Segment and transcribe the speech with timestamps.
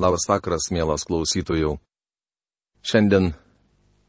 [0.00, 1.74] Labas vakaras, mielas klausytojų.
[2.80, 3.34] Šiandien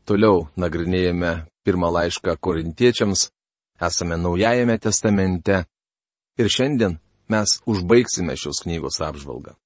[0.08, 1.32] toliau nagrinėjame
[1.68, 3.26] pirmą laišką korintiečiams,
[3.76, 5.66] esame Naujajame testamente
[6.40, 6.96] ir šiandien
[7.28, 9.58] mes užbaigsime šios knygos apžvalgą.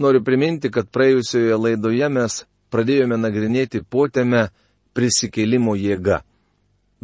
[0.00, 2.40] Noriu priminti, kad praėjusioje laidoje mes
[2.72, 4.46] pradėjome nagrinėti potėme
[4.96, 6.22] prisikėlimo jėga.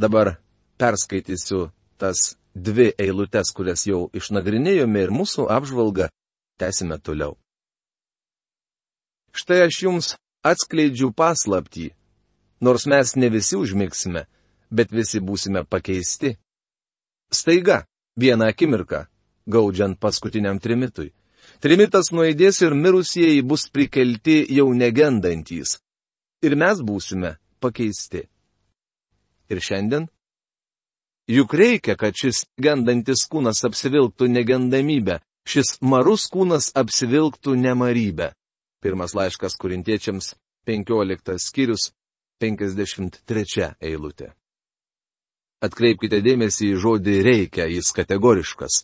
[0.00, 0.38] Dabar
[0.80, 1.66] perskaitysiu
[2.00, 6.08] tas dvi eilutes, kurias jau išnagrinėjome ir mūsų apžvalgą
[6.56, 7.36] tęsime toliau.
[9.34, 10.14] Štai aš jums
[10.46, 11.90] atskleidžiu paslaptį.
[12.62, 14.24] Nors mes ne visi užmigsime,
[14.70, 16.36] bet visi būsime pakeisti.
[17.34, 17.82] Staiga,
[18.16, 19.04] vieną akimirką,
[19.50, 21.10] gaudžiant paskutiniam trimitui.
[21.60, 25.78] Trimitas nuėdės ir mirusieji bus prikelti jau negendantys.
[26.44, 28.22] Ir mes būsime pakeisti.
[29.50, 30.06] Ir šiandien?
[31.28, 38.30] Juk reikia, kad šis gendantis kūnas apsivilktų negendamybę, šis marus kūnas apsivilktų nemarybę.
[38.84, 40.34] Pirmas laiškas kurintiečiams,
[40.68, 41.92] 15 skyrius,
[42.40, 44.34] 53 eilutė.
[45.64, 48.82] Atkreipkite dėmesį į žodį reikia, jis kategoriškas.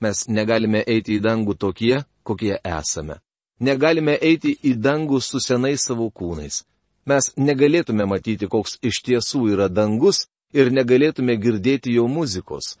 [0.00, 3.18] Mes negalime eiti į dangų tokie, kokie esame.
[3.60, 6.62] Negalime eiti į dangų su senais savo kūnais.
[7.04, 10.24] Mes negalėtume matyti, koks iš tiesų yra dangus
[10.56, 12.78] ir negalėtume girdėti jo muzikos.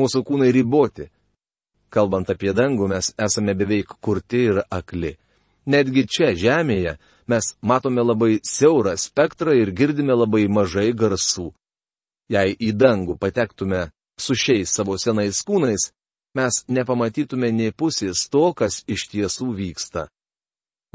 [0.00, 1.10] Mūsų kūnai riboti.
[1.92, 5.18] Kalbant apie dangų, mes esame beveik kurti ir akli.
[5.68, 6.96] Netgi čia, žemėje,
[7.28, 11.50] mes matome labai siaurą spektrą ir girdime labai mažai garsų.
[12.32, 13.88] Jei į dangų patektume
[14.20, 15.90] su šiais savo senais kūnais,
[16.36, 20.08] mes nepamatytume nei pusės to, kas iš tiesų vyksta.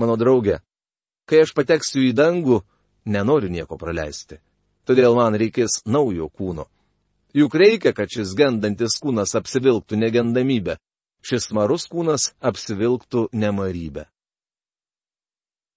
[0.01, 0.59] Mano draugė,
[1.29, 2.61] kai aš pateksiu į dangų,
[3.05, 4.39] nenoriu nieko praleisti.
[4.89, 6.65] Todėl man reikės naujo kūno.
[7.33, 10.77] Juk reikia, kad šis gendantis kūnas apsivilktų negendamybę,
[11.25, 14.09] šis marus kūnas apsivilktų nemarybę.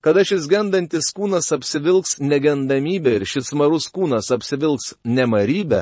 [0.07, 5.81] Kada šis gendantis kūnas apsivilks negendamybę ir šis marus kūnas apsivilks nemarybę,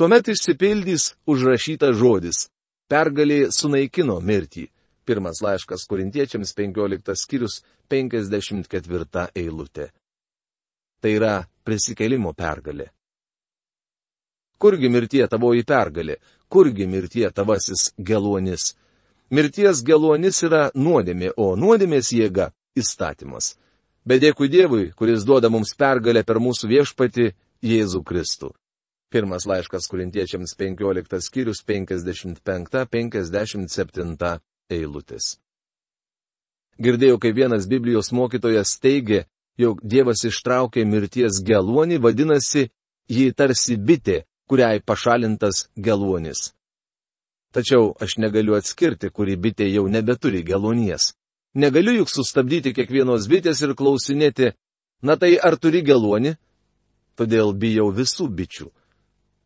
[0.00, 2.38] tuomet išsipildys užrašytas žodis-
[2.90, 4.64] pergalė sunaikino mirtį.
[5.04, 7.60] Pirmas laiškas korintiečiams 15 skyrius
[7.90, 9.90] 54 eilutė.
[11.02, 12.86] Tai yra prisikelimo pergalė.
[14.58, 16.16] Kurgi mirtie tavoji pergalė,
[16.48, 18.72] kurgi mirtie tavasis geluonis?
[19.30, 23.56] Mirties geluonis yra nuodėmė, o nuodėmės jėga įstatymas.
[24.06, 28.54] Bet dėkui Dievui, kuris duoda mums pergalę per mūsų viešpati Jėzų Kristų.
[29.10, 34.38] Pirmas laiškas kurintiečiams 15 skyrius 55-57
[34.70, 35.38] eilutės.
[36.80, 39.24] Girdėjau, kai vienas Biblijos mokytojas teigė,
[39.58, 42.70] jog Dievas ištraukė mirties geluonį, vadinasi,
[43.10, 46.54] jį tarsi bitė, kuriai pašalintas geluonis.
[47.52, 51.19] Tačiau aš negaliu atskirti, kuri bitė jau nebeturi geluonies.
[51.54, 54.52] Negaliu juk sustabdyti kiekvienos bitės ir klausinėti,
[55.02, 56.36] na tai ar turi geluonį?
[57.18, 58.68] Todėl bijau visų bičių.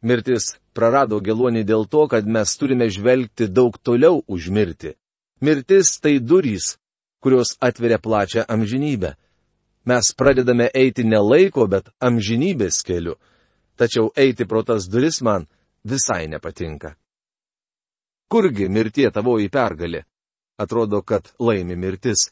[0.05, 4.93] Mirtis prarado geluonį dėl to, kad mes turime žvelgti daug toliau už mirtį.
[5.41, 6.77] Mirtis tai durys,
[7.25, 9.15] kurios atveria plačią amžinybę.
[9.89, 13.17] Mes pradedame eiti ne laiko, bet amžinybės keliu.
[13.81, 15.49] Tačiau eiti pro tas duris man
[15.85, 16.95] visai nepatinka.
[18.29, 20.05] Kurgi mirtie tavoji pergalė?
[20.59, 22.31] Atrodo, kad laimi mirtis.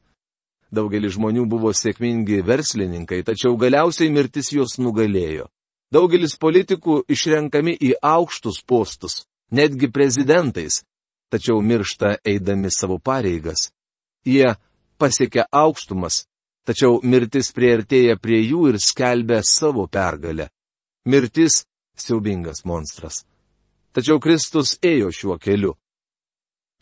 [0.73, 5.51] Daugelis žmonių buvo sėkmingi verslininkai, tačiau galiausiai mirtis juos nugalėjo.
[5.93, 10.81] Daugelis politikų išrenkami į aukštus postus, netgi prezidentais,
[11.29, 13.69] tačiau miršta eidami savo pareigas.
[14.25, 14.55] Jie
[14.97, 16.25] pasiekia aukštumas,
[16.65, 20.49] tačiau mirtis prieartėja prie jų ir skelbia savo pergalę.
[21.05, 21.67] Mirtis-
[22.03, 23.27] siaubingas monstras.
[23.93, 25.77] Tačiau Kristus ėjo šiuo keliu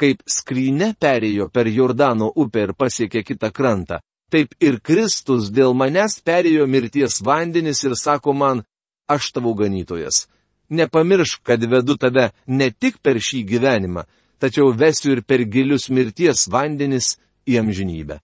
[0.00, 4.00] kaip skrynė perėjo per Jordano upę ir pasiekė kitą krantą,
[4.33, 8.62] taip ir Kristus dėl manęs perėjo mirties vandenis ir sako man,
[9.10, 10.27] aš tavo ganytojas.
[10.71, 14.06] Nepamiršk, kad vedu tave ne tik per šį gyvenimą,
[14.41, 17.16] tačiau vesiu ir per gilius mirties vandenis
[17.50, 18.21] į amžinybę.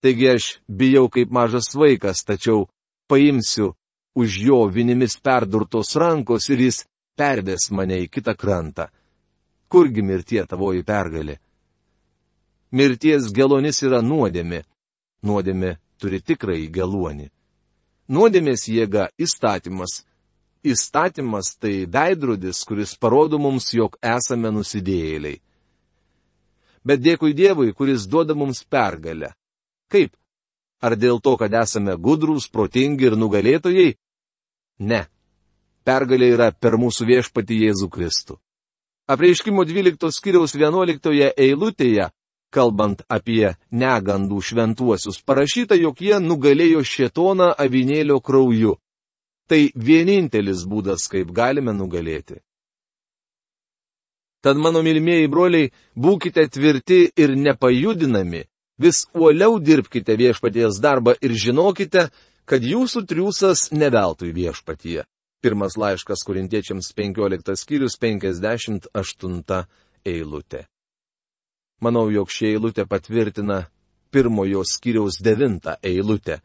[0.00, 2.64] Taigi aš bijau kaip mažas vaikas, tačiau
[3.06, 3.74] paimsiu
[4.16, 8.88] už jo vinimis perdurtos rankos ir jis perves mane į kitą krantą
[9.70, 11.38] kurgi mirtie tavoji pergalė?
[12.70, 14.62] Mirties gelonis yra nuodėmė.
[15.26, 17.28] Nuodėmė turi tikrai geluonį.
[18.10, 20.00] Nuodėmės jėga įstatymas.
[20.66, 25.40] Įstatymas tai veidrodis, kuris parodo mums, jog esame nusidėjėliai.
[26.84, 29.34] Bet dėkui Dievui, kuris duoda mums pergalę.
[29.92, 30.14] Kaip?
[30.80, 33.96] Ar dėl to, kad esame gudrus, protingi ir nugalėtojai?
[34.80, 35.02] Ne.
[35.84, 38.38] Pergalė yra per mūsų viešpati Jėzų Kristų.
[39.10, 42.10] Apreiškimo 12 skiriaus 11 eilutėje
[42.50, 48.76] kalbant apie negandų šventuosius, parašyta, jog jie nugalėjo šetoną avinėlio krauju.
[49.50, 52.38] Tai vienintelis būdas, kaip galime nugalėti.
[54.40, 58.44] Tad mano mylimieji broliai, būkite tvirti ir nepajudinami,
[58.80, 62.08] vis uoliau dirbkite viešpaties darbą ir žinokite,
[62.48, 65.04] kad jūsų triūsas neveltui viešpatyje.
[65.40, 69.64] Pirmas laiškas kurintiečiams 15 skyrius 58
[70.04, 70.66] eilutė.
[71.80, 73.62] Manau, jog ši eilutė patvirtina
[74.12, 76.40] pirmojo skyriaus devintą eilutę.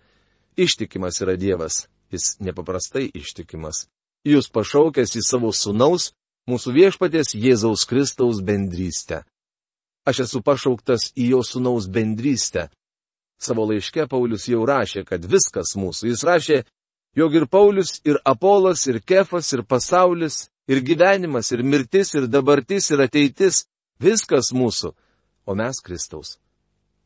[0.56, 3.86] Ištikimas yra Dievas, jis nepaprastai ištikimas.
[4.26, 6.14] Jūs pašaukęs į savo sunaus,
[6.48, 9.26] mūsų viešpatės Jėzaus Kristaus bendrystę.
[10.08, 12.70] Aš esu pašauktas į jo sunaus bendrystę.
[13.42, 16.14] Savo laiške Paulius jau rašė, kad viskas mūsų.
[16.14, 16.58] Jis rašė,
[17.16, 22.92] jog ir Paulius, ir Apolas, ir Kefas, ir pasaulis, ir gyvenimas, ir mirtis, ir dabartis,
[22.92, 23.66] ir ateitis-
[24.06, 24.94] viskas mūsų,
[25.46, 26.38] o mes Kristaus.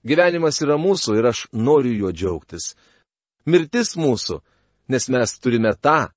[0.05, 2.75] Gyvenimas yra mūsų ir aš noriu juo džiaugtis.
[3.45, 4.41] Mirtis mūsų,
[4.87, 6.11] nes mes turime tą,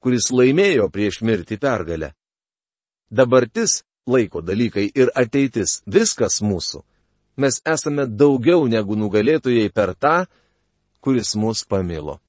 [0.00, 2.14] kuris laimėjo prieš mirtį pergalę
[3.10, 6.82] dabartis, laiko dalykai ir ateitis- viskas mūsų.
[7.36, 10.26] Mes esame daugiau negu nugalėtojai per tą,
[11.00, 12.20] kuris mus pamilo.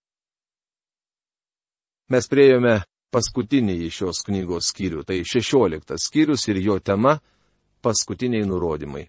[2.09, 2.79] Mes priejome
[3.13, 7.19] paskutinį iš šios knygos skyrių, tai 16 skyrius ir jo tema-
[7.85, 9.05] paskutiniai nurodymai.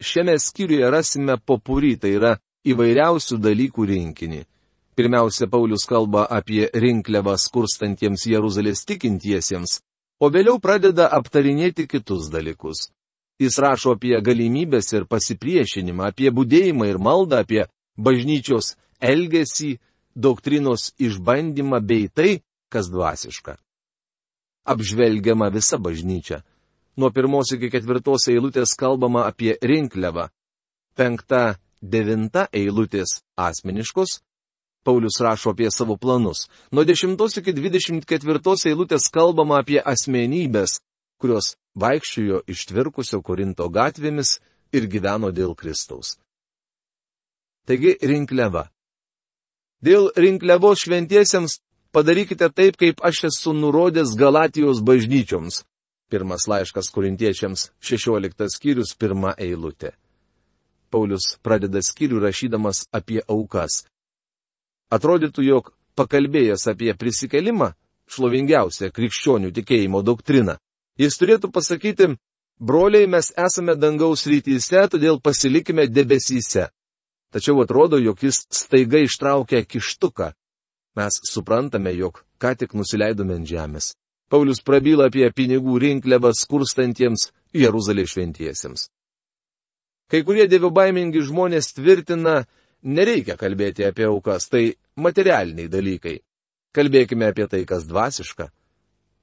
[0.00, 2.32] Šiame skyriuje rasime popurį, tai yra
[2.66, 4.42] įvairiausių dalykų rinkinį.
[4.94, 9.80] Pirmiausia, Paulius kalba apie rinkliavą skurstantiems Jeruzalės tikintiesiems,
[10.20, 12.90] o vėliau pradeda aptarinėti kitus dalykus.
[13.40, 17.64] Jis rašo apie galimybės ir pasipriešinimą, apie būdėjimą ir maldą, apie
[17.96, 19.78] bažnyčios elgesį,
[20.14, 22.40] doktrinos išbandymą bei tai,
[22.72, 23.56] kas dvasiška.
[24.64, 26.42] Apžvelgiama visa bažnyčia.
[26.96, 30.28] Nuo pirmos iki ketvirtos eilutės kalbama apie rinkliavą.
[30.94, 34.20] Penkta, devinta eilutės asmeniškos,
[34.82, 36.48] Paulius rašo apie savo planus.
[36.70, 40.80] Nuo 10 iki 24 eilutės kalbama apie asmenybės,
[41.18, 44.40] kurios vaikščiojo ištvirkusio Korinto gatvėmis
[44.74, 46.18] ir gyveno dėl Kristaus.
[47.66, 48.66] Taigi rinkliava.
[49.82, 51.58] Dėl rinkliavos šventiesiems
[51.92, 55.64] padarykite taip, kaip aš esu nurodęs Galatijos bažnyčioms.
[56.12, 59.94] Pirmas laiškas korintiečiams, 16 skyrius, pirma eilutė.
[60.92, 63.82] Paulius pradeda skyrių rašydamas apie aukas.
[64.92, 67.72] Atrodytų, jog pakalbėjęs apie prisikelimą,
[68.12, 70.58] šlovingiausią krikščionių tikėjimo doktriną,
[71.00, 72.10] jis turėtų pasakyti,
[72.60, 76.68] broliai mes esame dangaus rytyse, todėl pasilikime debesyse.
[77.32, 80.32] Tačiau atrodo, jog jis staiga ištraukia kištuką.
[80.96, 83.94] Mes suprantame, jog ką tik nusileidome ant žemės.
[84.32, 88.88] Paulius prabyla apie pinigų rinkliavą skurstantiems Jeruzalės šventiesiems.
[90.12, 92.42] Kai kurie dievobaimingi žmonės tvirtina,
[92.84, 96.18] nereikia kalbėti apie aukas, tai materialiniai dalykai.
[96.76, 98.50] Kalbėkime apie tai, kas dvasiška.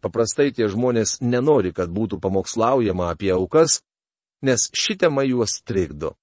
[0.02, 3.82] Paprastai tie žmonės nenori, kad būtų pamokslaujama apie aukas,
[4.42, 6.16] nes ši tema juos trikdo.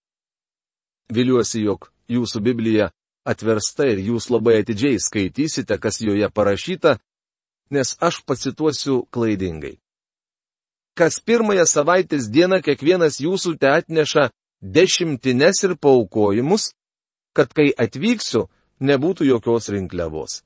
[1.12, 2.90] Viliuosi, jog jūsų Biblija
[3.26, 6.96] atversta ir jūs labai atidžiai skaitysite, kas joje parašyta,
[7.70, 9.76] nes aš pacituosiu klaidingai.
[10.96, 14.30] Kas pirmąją savaitės dieną kiekvienas jūsų te atneša
[14.62, 16.70] dešimtines ir paukojimus,
[17.36, 18.46] kad kai atvyksiu,
[18.80, 20.40] nebūtų jokios rinkliavos.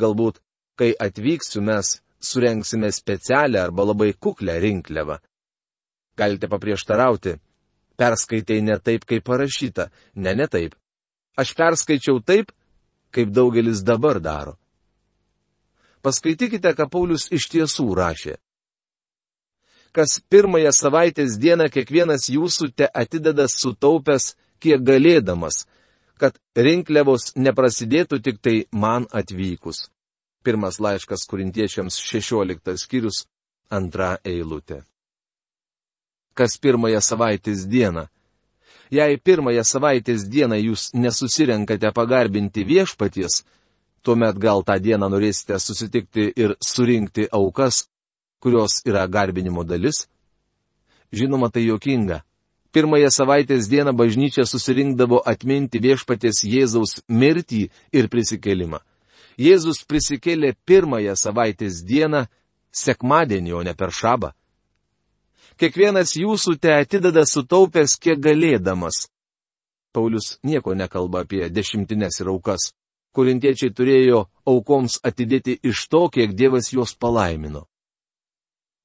[0.00, 0.40] Galbūt,
[0.78, 5.18] kai atvyksiu, mes surenksime specialią arba labai kuklę rinkliavą.
[6.16, 7.36] Galite paprieštarauti.
[8.00, 9.90] Perskaitai ne taip, kaip parašyta.
[10.16, 10.74] Ne, ne taip.
[11.36, 12.52] Aš perskaičiau taip,
[13.12, 14.56] kaip daugelis dabar daro.
[16.00, 18.38] Paskaitykite, ką Paulius iš tiesų rašė.
[19.92, 25.66] Kas pirmąją savaitės dieną kiekvienas jūsų te atideda sutaupęs, kiek galėdamas,
[26.20, 29.88] kad rinkliavos neprasidėtų tik tai man atvykus.
[30.44, 33.26] Pirmas laiškas kurintiečiams 16 skyrius,
[33.68, 34.84] antra eilutė.
[36.34, 38.06] Kas pirmąją savaitės dieną?
[38.90, 43.44] Jei pirmąją savaitės dieną jūs nesusirenkate pagarbinti viešpaties,
[44.02, 47.84] tuomet gal tą dieną norėsite susitikti ir surinkti aukas,
[48.42, 50.08] kurios yra garbinimo dalis?
[51.12, 52.22] Žinoma, tai jokinga.
[52.70, 58.78] Pirmąją savaitės dieną bažnyčia susirinkdavo atminti viešpatės Jėzaus mirtį ir prisikelimą.
[59.38, 62.26] Jėzus prisikėlė pirmąją savaitės dieną,
[62.70, 64.30] sekmadienį, o ne per šabą.
[65.60, 69.06] Kiekvienas jūsų te atideda sutaupęs kiek galėdamas.
[69.92, 72.70] Paulius nieko nekalba apie dešimtines ir aukas.
[73.12, 77.66] Korintiečiai turėjo aukoms atidėti iš to, kiek Dievas juos palaimino.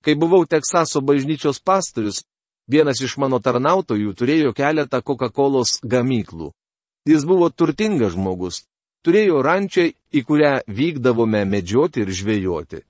[0.04, 2.24] Kai buvau Teksaso bažnyčios pastorius,
[2.66, 6.50] Vienas iš mano tarnautojų turėjo keletą Coca-Cola gamyklų.
[7.06, 8.64] Jis buvo turtingas žmogus,
[9.06, 12.82] turėjo rančią, į kurią vykdavome medžioti ir žvejoti.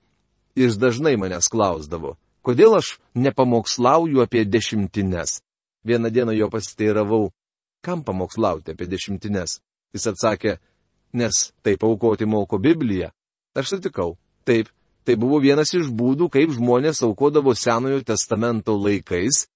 [0.56, 2.14] Jis dažnai manęs klausdavo,
[2.46, 5.40] kodėl aš nepamokslauju apie dešimtines.
[5.86, 7.30] Vieną dieną jo pasiteiravau,
[7.82, 9.60] kam pamokslauti apie dešimtines.
[9.94, 10.56] Jis atsakė,
[11.14, 13.10] nes taip aukoti moko Biblija.
[13.56, 14.70] Aš sutikau, taip,
[15.06, 19.46] tai buvo vienas iš būdų, kaip žmonės aukodavo Senojo testamento laikais,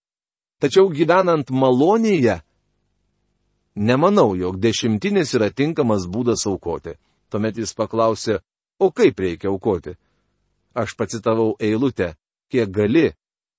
[0.63, 2.41] tačiau gyvenant malonėje,
[3.75, 6.97] nemanau, jog dešimtinis yra tinkamas būdas aukoti.
[7.31, 8.41] Tuomet jis paklausė,
[8.79, 9.95] o kaip reikia aukoti?
[10.75, 12.15] Aš pacitavau eilutę,
[12.51, 13.13] kiek gali,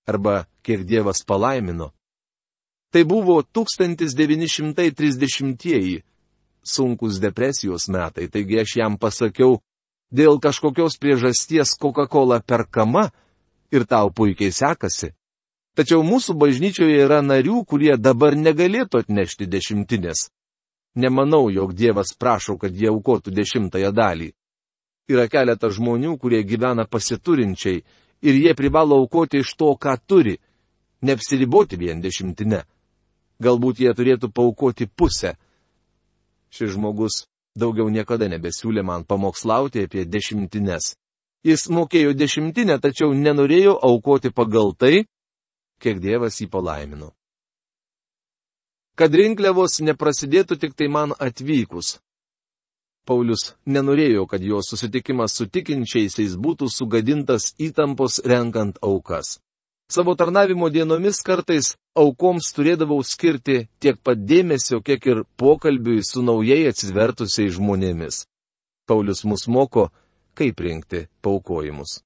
[0.07, 1.91] arba kiek Dievas palaimino.
[2.91, 6.03] Tai buvo 1930-ieji
[6.63, 9.62] sunkus depresijos metai, taigi aš jam pasakiau,
[10.12, 13.10] dėl kažkokios priežasties Coca-Cola perkama
[13.71, 15.15] ir tau puikiai sekasi.
[15.71, 20.27] Tačiau mūsų bažnyčioje yra narių, kurie dabar negalėtų atnešti dešimtinės.
[21.00, 24.36] Nemanau, jog Dievas prašo, kad jie aukotų dešimtąją dalį.
[25.07, 27.79] Yra keletas žmonių, kurie gyvena pasiturinčiai
[28.22, 30.38] ir jie privalo aukoti iš to, ką turi,
[31.01, 32.63] neapsiriboti vien dešimtinę.
[33.42, 35.34] Galbūt jie turėtų paukoti pusę.
[36.54, 37.25] Šis žmogus
[37.58, 40.96] daugiau niekada nebesiūlė man pamokslauti apie dešimtines.
[41.44, 45.08] Jis mokėjo dešimtinę, tačiau nenorėjo aukoti pagal tai,
[45.82, 47.10] kiek Dievas jį palaimino.
[48.94, 51.98] Kad rinkliavos neprasidėtų tik tai man atvykus.
[53.05, 59.39] Paulius nenorėjo, kad jo susitikimas su tikinčiaisiais būtų sugadintas įtampos renkant aukas.
[59.91, 66.70] Savo tarnavimo dienomis kartais aukoms turėdavau skirti tiek pat dėmesio, kiek ir pokalbiui su naujai
[66.70, 68.22] atsivertusiais žmonėmis.
[68.88, 69.89] Paulius mus moko,
[70.38, 72.00] kaip rinkti paukojimus.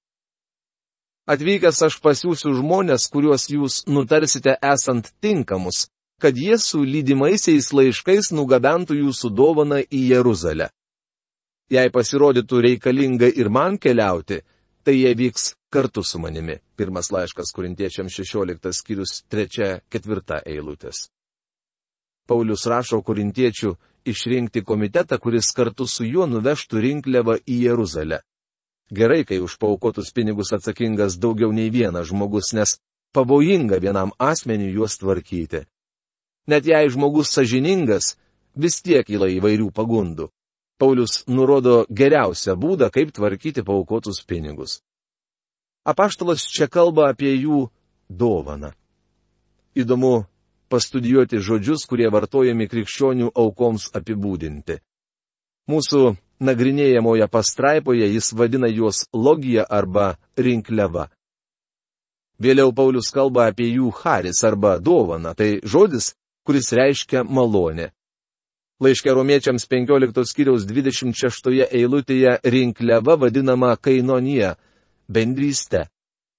[1.30, 5.88] Atvykęs aš pasiūsiu žmonės, kuriuos jūs nutarsite esant tinkamus,
[6.22, 10.72] kad jie su lydimaisiais laiškais nugabentų jūsų dovaną į Jeruzalę.
[11.72, 14.42] Jei pasirodytų reikalinga ir man keliauti,
[14.86, 16.60] tai jie vyks kartu su manimi.
[16.78, 21.08] Pirmas laiškas kurintiečiams 16 skyrius 3-4 eilutės.
[22.30, 23.74] Paulius rašo kurintiečių
[24.06, 28.22] išrinkti komitetą, kuris kartu su juo nuvežtų rinkliavą į Jeruzalę.
[28.94, 32.78] Gerai, kai už paukotus pinigus atsakingas daugiau nei vienas žmogus, nes
[33.14, 35.66] pavojinga vienam asmeniu juos tvarkyti.
[36.46, 38.14] Net jei žmogus sažiningas,
[38.54, 40.30] vis tiek įla įvairių pagundų.
[40.78, 44.82] Paulius nurodo geriausią būdą, kaip tvarkyti paukotus pinigus.
[45.88, 47.70] Apaštalas čia kalba apie jų
[48.10, 48.74] dovaną.
[49.76, 50.26] Įdomu
[50.70, 54.80] pastudijuoti žodžius, kurie vartojami krikščionių aukoms apibūdinti.
[55.72, 56.02] Mūsų
[56.44, 61.08] nagrinėjamoje pastraipoje jis vadina juos logija arba rinkliava.
[62.42, 66.14] Vėliau Paulius kalba apie jų haris arba dovaną, tai žodis,
[66.44, 67.94] kuris reiškia malonę.
[68.84, 74.58] Laiškė romiečiams 15 skyriaus 26 eilutėje rinkliava vadinama kainonija
[75.08, 75.86] bendrystę.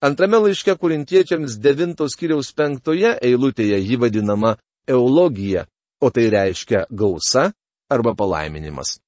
[0.04, 2.90] Antrame laiške kurintiečiams 9 skyriaus 5
[3.24, 5.64] eilutėje ji vadinama eulogija,
[6.00, 7.54] o tai reiškia gausa
[7.88, 8.98] arba palaiminimas.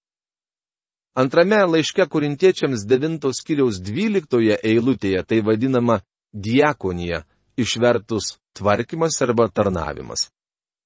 [1.13, 6.01] Antrame laiške kurintiečiams 9 skyriaus 12 eilutėje tai vadinama
[6.33, 7.27] diakonija,
[7.61, 10.31] išvertus tvarkymas arba tarnavimas.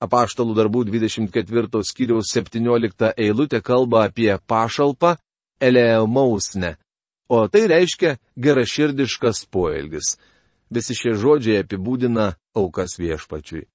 [0.02, 5.14] Apaštalų darbų 24 skyriaus 17 eilutė kalba apie pašalpą
[5.62, 6.74] eleemausne,
[7.30, 10.16] o tai reiškia geraširdiškas poelgis.
[10.72, 13.68] Visi šie žodžiai apibūdina aukas viešpačiui.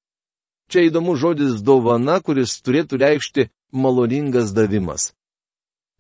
[0.68, 5.14] Čia įdomus žodis dovana, kuris turėtų reikšti maloningas davimas.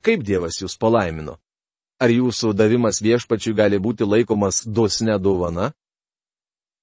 [0.03, 1.37] Kaip Dievas jūs palaimino?
[2.03, 5.71] Ar jūsų davimas viešpačiui gali būti laikomas dosne dovana?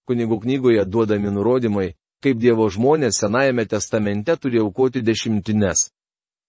[0.08, 1.92] Kunigų knygoje duodami nurodymai,
[2.24, 5.90] kaip Dievo žmonės Senajame testamente turi aukoti dešimtines.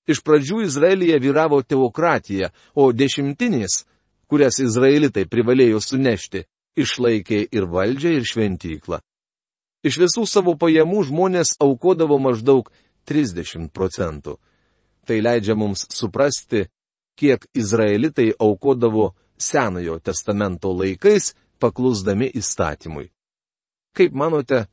[0.07, 3.83] Iš pradžių Izraelyje vyravo teokratija, o dešimtinės
[4.27, 6.45] kurias izraelitai privalėjo sunešti,
[6.77, 9.01] išlaikė ir valdžią, ir šventyklą.
[9.85, 12.71] Iš visų savo pajamų žmonės aukodavo maždaug
[13.05, 14.39] 30 procentų.
[15.05, 16.65] Tai leidžia mums suprasti,
[17.19, 23.09] kiek izraelitai aukodavo Senojo testamento laikais, paklusdami įstatymui.
[23.95, 24.65] Kaip manote,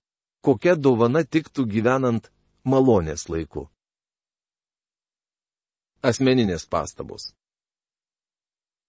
[0.43, 2.29] kokia dovana tiktų gyvenant
[2.65, 3.69] malonės laiku?
[6.03, 7.31] Asmeninės pastabos.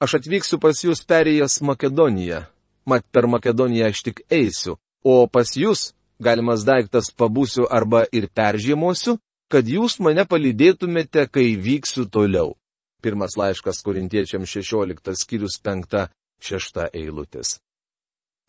[0.03, 2.41] Aš atvyksiu pas jūs perėjęs Makedoniją,
[2.89, 9.19] mat per Makedoniją aš tik eisiu, o pas jūs, galimas daiktas, pabūsiu arba ir peržiemosiu,
[9.47, 12.57] kad jūs mane palydėtumėte, kai vyksiu toliau.
[13.03, 17.59] Pirmas laiškas korintiečiams 16 skyrius 5-6 eilutės.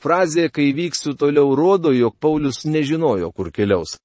[0.03, 3.97] Frazė, kai vyksiu toliau, rodo, jog Paulius nežinojo, kur keliaus.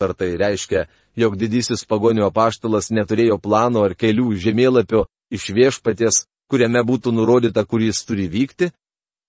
[0.00, 6.82] Ar tai reiškia, jog didysis pagonio paštalas neturėjo plano ar kelių žemėlapio iš viešpaties, kuriame
[6.84, 8.70] būtų nurodyta, kur jis turi vykti?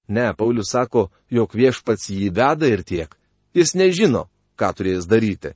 [0.07, 3.15] Ne, Paulius sako, jog viešpats jį veda ir tiek.
[3.55, 4.27] Jis nežino,
[4.59, 5.55] ką turės daryti.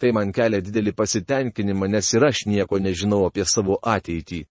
[0.00, 4.44] Tai man kelia didelį pasitenkinimą, nes ir aš nieko nežinau apie savo ateitį.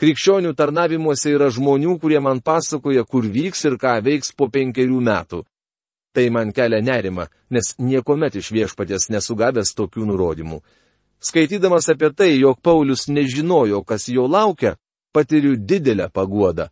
[0.00, 5.42] Krikščionių tarnavimuose yra žmonių, kurie man pasakoja, kur vyks ir ką veiks po penkerių metų.
[6.12, 10.60] Tai man kelia nerima, nes niekuomet iš viešpatės nesugavęs tokių nurodymų.
[11.22, 14.74] Skaitydamas apie tai, jog Paulius nežinojo, kas jo laukia,
[15.12, 16.68] patiriu didelę paguodą.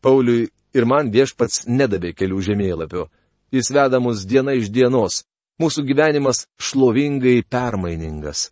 [0.00, 3.08] Pauliui ir man viešpats nedavė kelių žemėlapio.
[3.52, 5.24] Jis veda mus diena iš dienos.
[5.60, 8.48] Mūsų gyvenimas šlovingai permainingas.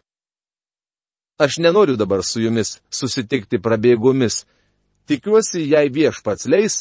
[1.38, 4.42] Aš nenoriu dabar su jumis susitikti prabėgomis.
[5.06, 6.80] Tikiuosi, jei viešpats leis,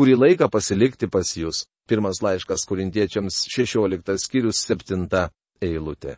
[0.00, 1.66] kurį laiką pasilikti pas jūs.
[1.88, 5.28] Pirmas laiškas kurintiečiams 16 skyrius 7
[5.60, 6.16] eilutė.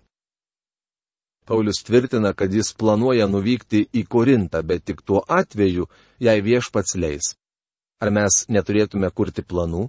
[1.51, 5.89] Paulius tvirtina, kad jis planuoja nuvykti į Korintą, bet tik tuo atveju,
[6.23, 7.35] jei viešpats leis.
[7.99, 9.89] Ar mes neturėtume kurti planų?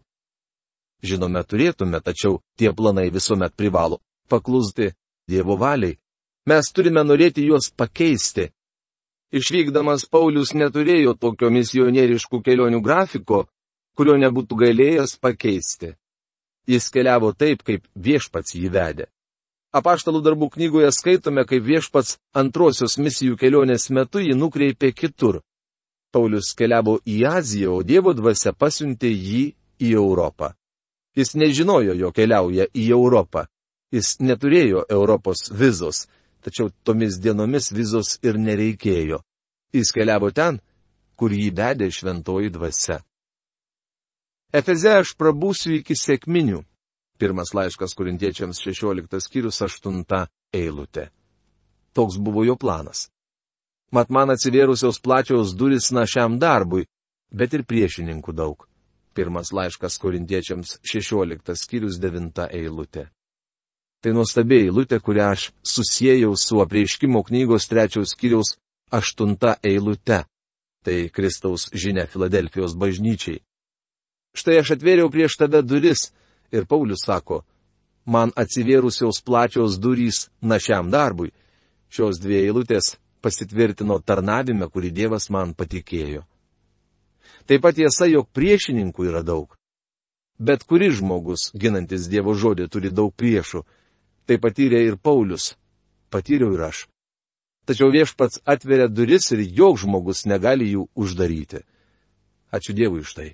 [1.06, 4.90] Žinome, turėtume, tačiau tie planai visuomet privalo paklusti
[5.30, 6.01] Dievo valiai.
[6.50, 8.48] Mes turime norėti juos pakeisti.
[9.32, 13.46] Išvykdamas Paulius neturėjo tokio misionieriškų kelionių grafiko,
[13.96, 15.94] kurio nebūtų galėjęs pakeisti.
[16.68, 19.06] Jis keliavo taip, kaip viešpats jį vedė.
[19.72, 25.40] Apaštalų darbų knygoje skaitome, kaip viešpats antrosios misijų kelionės metu jį nukreipė kitur.
[26.12, 29.44] Paulius keliavo į Aziją, o Dievo dvasia pasiuntė jį
[29.80, 30.52] į Europą.
[31.16, 33.46] Jis nežinojo, jo keliauja į Europą.
[33.92, 36.08] Jis neturėjo Europos vizos,
[36.44, 39.22] tačiau tomis dienomis vizos ir nereikėjo.
[39.74, 40.60] Jis keliavo ten,
[41.16, 43.00] kur jį vedė šventoji dvasia.
[44.52, 46.60] Efeze aš prabūsiu iki sėkminių,
[47.22, 50.24] Pirmas laiškas kurintiečiams 16 skyrius 8
[50.58, 51.04] eilutė.
[51.94, 53.12] Toks buvo jo planas.
[53.94, 56.88] Mat man atsivėrusios plačiaus duris našiam darbui,
[57.30, 58.66] bet ir priešininkų daug.
[59.14, 63.06] Pirmas laiškas kurintiečiams 16 skyrius 9 eilutė.
[64.02, 68.56] Tai nuostabiai eilutė, kurią aš susijėjau su apreiškimo knygos trečiaus skyriaus
[68.92, 70.24] 8 eilute.
[70.82, 73.44] Tai Kristaus žinia Filadelfijos bažnyčiai.
[74.34, 76.10] Štai aš atvėriau prieš tave duris
[76.52, 77.42] Ir Paulius sako,
[78.06, 81.32] man atsivėrusios plačios durys našiam darbui.
[81.92, 86.26] Šios dvi eilutės pasitvirtino tarnavime, kurį Dievas man patikėjo.
[87.48, 89.56] Taip pat tiesa, jog priešininkų yra daug.
[90.40, 93.64] Bet kuris žmogus, ginantis Dievo žodį, turi daug priešų.
[94.32, 95.58] Tai patyrė ir Paulius.
[96.08, 96.86] Patyriau ir aš.
[97.68, 101.60] Tačiau viešpats atveria duris ir joks žmogus negali jų uždaryti.
[102.56, 103.28] Ačiū Dievui iš tai.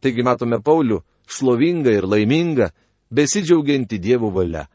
[0.00, 2.70] Taigi matome Paulių, šlovinga ir laiminga,
[3.12, 4.70] besidžiaugianti Dievo valia.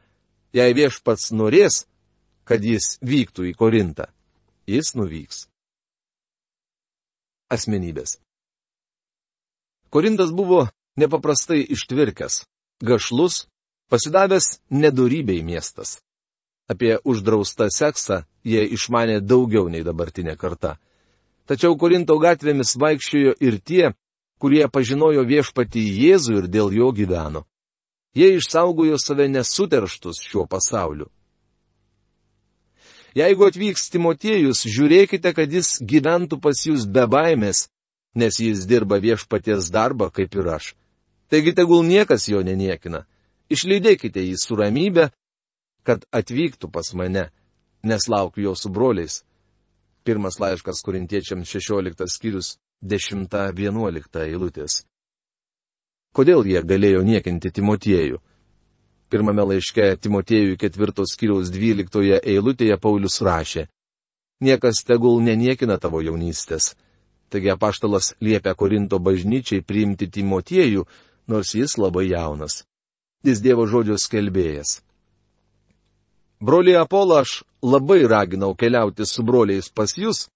[0.53, 1.87] Jei viešpats norės,
[2.45, 4.11] kad jis vyktų į Korintą,
[4.69, 5.47] jis nuvyks.
[7.49, 8.19] Asmenybės.
[9.89, 10.67] Korintas buvo
[11.01, 12.43] nepaprastai ištvirkęs,
[12.85, 13.47] gašlus,
[13.89, 15.99] pasidavęs nedorybei miestas.
[16.69, 20.78] Apie uždraustą seksą jie išmanė daugiau nei dabartinė karta.
[21.49, 23.86] Tačiau Korinto gatvėmis vaikščiojo ir tie,
[24.38, 27.45] kurie pažinojo viešpatį Jėzų ir dėl jo gyveno.
[28.13, 31.10] Jie išsaugojo save nesuterštus šiuo pasauliu.
[33.17, 37.65] Jeigu atvyks Timotiejus, žiūrėkite, kad jis gyventų pas jūs be baimės,
[38.13, 40.73] nes jis dirba viešpaties darbą kaip ir aš.
[41.30, 43.06] Taigi tegul niekas jo neniekina.
[43.49, 45.09] Išlydėkite jį su ramybė,
[45.83, 47.29] kad atvyktų pas mane,
[47.83, 49.23] nes laukiu jo su broliais.
[50.05, 54.83] Pirmas laiškas korintiečiams 16 skyrius 10-11 eilutės.
[56.13, 58.21] Kodėl jie galėjo niekinti Timotiejų?
[59.09, 63.65] Pirmame laiške Timotiejų ketvirtos skyriaus 12 eilutėje Paulius rašė.
[64.45, 66.75] Niekas tegul neniekina tavo jaunystės.
[67.29, 70.85] Taigi apaštalas liepia Korinto bažnyčiai priimti Timotiejų,
[71.27, 72.63] nors jis labai jaunas.
[73.23, 74.79] Jis Dievo žodžio skelbėjas.
[76.39, 80.29] Broliai Apolą aš labai raginau keliauti su broliais pas jūs,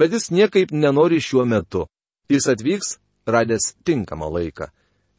[0.00, 1.84] bet jis niekaip nenori šiuo metu.
[2.32, 2.96] Jis atvyks,
[3.28, 4.70] radęs tinkamą laiką.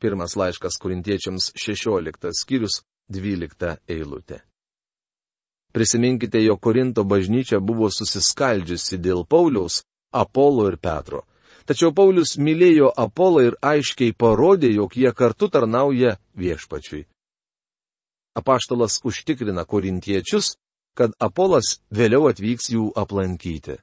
[0.01, 2.81] Pirmas laiškas kurintiečiams 16 skyrius
[3.13, 4.41] 12 eilutė.
[5.71, 11.21] Prisiminkite, jo Korinto bažnyčia buvo susiskaldžiusi dėl Pauliaus, Apolo ir Petro.
[11.69, 17.05] Tačiau Paulius mylėjo Apolą ir aiškiai parodė, jog jie kartu tarnauja viešpačiui.
[18.35, 20.55] Apaštalas užtikrina korintiečius,
[20.95, 23.77] kad Apolas vėliau atvyks jų aplankyti.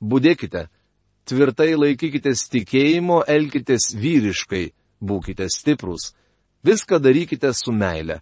[0.00, 0.66] Būdėkite,
[1.28, 4.64] tvirtai laikykitės tikėjimo, elkitės vyriškai,
[5.00, 6.12] būkite stiprus.
[6.64, 8.20] Viską darykite su meile.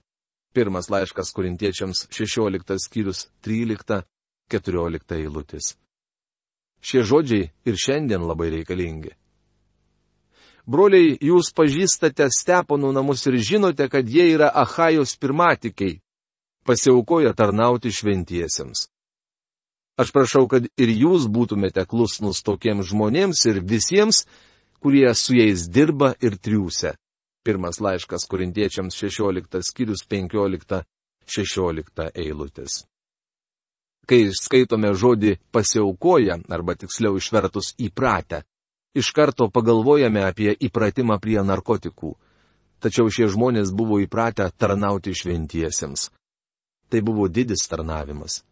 [0.55, 5.75] Pirmas laiškas korintiečiams 16 skyrius 13-14 eilutis.
[6.85, 9.15] Šie žodžiai ir šiandien labai reikalingi.
[10.65, 16.01] Broliai, jūs pažįstate Steponų namus ir žinote, kad jie yra Ahajos pirmatikiai,
[16.65, 18.89] pasiaukoja tarnauti šventiesiems.
[20.01, 24.25] Aš prašau, kad ir jūs būtumėte klusnus tokiems žmonėms ir visiems,
[24.81, 26.97] kurie su jais dirba ir triūsia.
[27.45, 32.89] Pirmas laiškas korintiečiams 16 skyrius 15-16 eilutės.
[34.09, 38.43] Kai skaitome žodį pasiaukoja, arba tiksliau išvertus įpratę,
[38.95, 42.15] iš karto pagalvojame apie įpratimą prie narkotikų.
[42.81, 46.11] Tačiau šie žmonės buvo įpratę tarnauti šventiesiems.
[46.91, 48.43] Tai buvo didis tarnavimas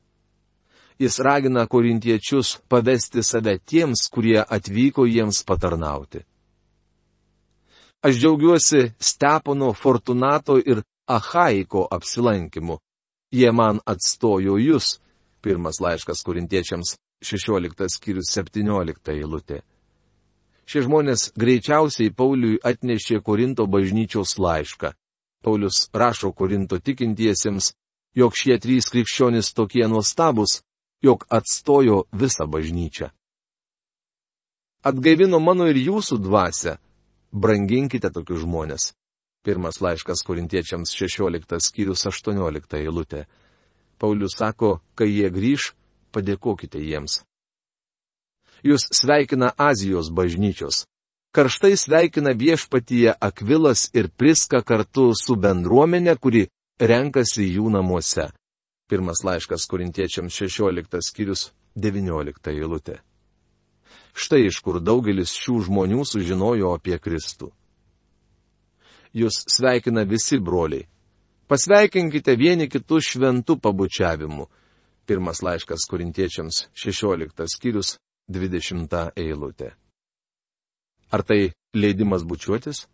[1.02, 6.20] jis ragina korintiečius pavesti save tiems, kurie atvyko jiems patarnauti.
[8.02, 12.78] Aš džiaugiuosi Stepono, Fortunato ir Ahaiko apsilankimu.
[13.30, 14.98] Jie man atstojo jūs.
[15.42, 19.62] Pirmas laiškas korintiečiams 16 skyrius 17 eilutė.
[20.72, 24.94] Šie žmonės greičiausiai Pauliui atnešė Korinto bažnyčios laišką.
[25.44, 27.74] Paulius rašo Korinto tikintiesiems,
[28.16, 30.62] jog šie trys krikščionys tokie nuostabus,
[31.04, 33.10] jog atstojo visą bažnyčią.
[34.88, 36.78] Atgaivino mano ir jūsų dvasę.
[37.36, 38.86] Branginkite tokius žmonės.
[39.44, 43.26] Pirmas laiškas korintiečiams 16 skyrius 18 eilutė.
[44.00, 45.74] Paulius sako, kai jie grįž,
[46.16, 47.20] padėkokite jiems.
[48.62, 50.84] Jūs sveikina Azijos bažnyčios.
[51.34, 56.46] Karštai sveikina viešpatyje Akvilas ir Priska kartu su bendruomenė, kuri
[56.78, 58.28] renkasi jų namuose.
[58.86, 63.00] Pirmas laiškas korintiečiams 16 skyrius 19 eilutė.
[64.14, 67.50] Štai iš kur daugelis šių žmonių sužinojo apie Kristų.
[69.16, 70.86] Jūs sveikina visi broliai.
[71.48, 74.46] Pasveikinkite vieni kitus šventų pabučiavimu.
[75.08, 77.96] Pirmas laiškas korintiečiams 16 skyrius
[78.32, 79.72] 20 eilutė.
[81.12, 82.86] Ar tai leidimas bučiuotis?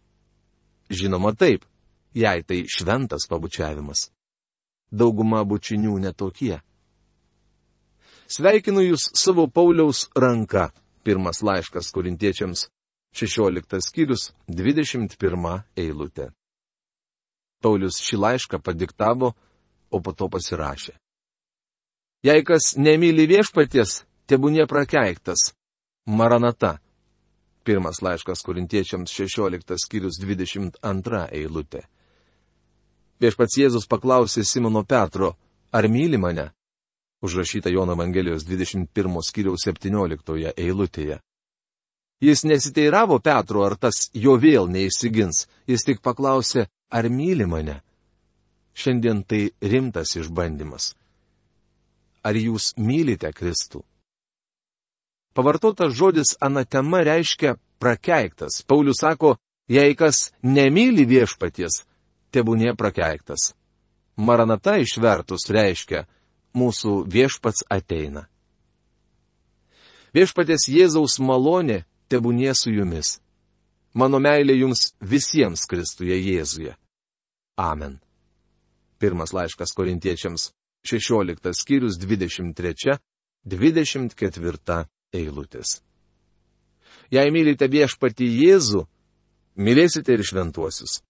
[0.90, 1.64] Žinoma taip,
[2.14, 4.08] jei tai šventas pabučiavimas
[4.90, 6.58] dauguma bučinių netokie.
[8.28, 10.70] Sveikinu Jūs savo Pauliaus ranka.
[11.04, 12.66] Pirmas laiškas korintiečiams
[13.16, 16.28] 16 skyrius 21 eilutė.
[17.62, 19.32] Paulius šį laišką padiktavo,
[19.90, 20.92] o po to pasirašė.
[22.26, 25.52] Jei kas nemyli viešpaties, tebūnie prakeiktas.
[26.06, 26.78] Maranata.
[27.64, 31.82] Pirmas laiškas korintiečiams 16 skyrius 22 eilutė.
[33.20, 35.34] Viešpats Jėzus paklausė Simono Petro,
[35.72, 36.50] ar myli mane?
[37.20, 41.18] Užrašyta Jono Evangelijos 21 skyriaus 17 eilutėje.
[42.22, 47.80] Jis nesiteiravo Petro, ar tas jo vėl neįsigins, jis tik paklausė, ar myli mane.
[48.78, 50.92] Šiandien tai rimtas išbandymas.
[52.22, 53.82] Ar jūs mylite Kristų?
[55.38, 58.62] Pavartotas žodis anatema reiškia prakeiktas.
[58.66, 59.36] Paulius sako,
[59.68, 61.86] jei kas nemyli viešpaties,
[62.34, 63.54] tebūnie prakeiktas.
[64.16, 66.06] Maranata išvertus reiškia,
[66.58, 68.26] mūsų viešpats ateina.
[70.10, 73.22] Viešpatės Jėzaus malonė tebūnie su jumis.
[73.94, 76.74] Mano meilė jums visiems Kristuje Jėzuje.
[77.54, 78.02] Amen.
[78.98, 80.50] Pirmas laiškas korintiečiams
[80.82, 85.80] 16 skyrius 23-24 eilutės.
[87.12, 88.84] Jei mylite viešpatį Jėzų,
[89.56, 91.00] mylėsite ir šventuosius.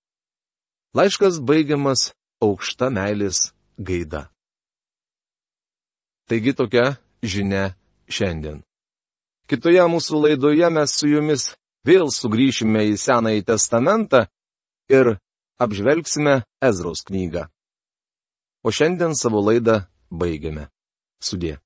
[0.94, 4.28] Laiškas baigiamas aukšta meilės gaida.
[6.28, 7.74] Taigi tokia žinia
[8.08, 8.62] šiandien.
[9.48, 11.44] Kitoje mūsų laidoje mes su jumis
[11.88, 14.26] vėl sugrįšime į Senąjį testamentą
[14.92, 15.16] ir
[15.58, 17.48] apžvelgsime Ezros knygą.
[18.62, 20.68] O šiandien savo laidą baigiame.
[21.22, 21.56] Sudė.